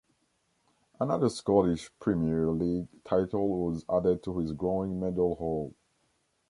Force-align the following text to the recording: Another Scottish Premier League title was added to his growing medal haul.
Another 0.99 1.29
Scottish 1.29 1.91
Premier 1.99 2.47
League 2.47 2.87
title 3.03 3.47
was 3.49 3.85
added 3.87 4.23
to 4.23 4.39
his 4.39 4.51
growing 4.51 4.99
medal 4.99 5.35
haul. 5.35 5.75